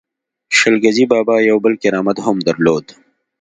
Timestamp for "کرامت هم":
1.83-2.37